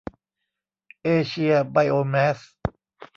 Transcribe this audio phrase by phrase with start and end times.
[1.03, 2.39] เอเชีย ไบโอแมส